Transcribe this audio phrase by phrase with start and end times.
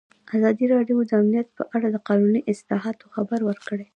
[0.35, 3.85] ازادي راډیو د امنیت په اړه د قانوني اصلاحاتو خبر ورکړی.